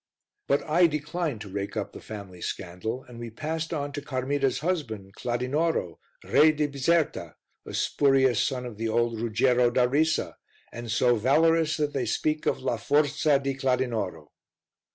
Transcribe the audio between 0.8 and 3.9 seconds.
declined to rake up the family scandal and we passed